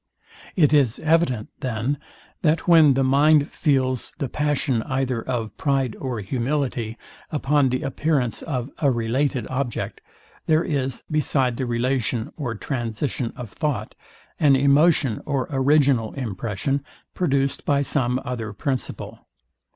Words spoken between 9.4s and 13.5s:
object, there is, beside the relation or transition